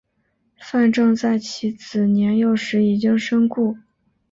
[0.59, 3.77] 范正在其子年幼时已经身故。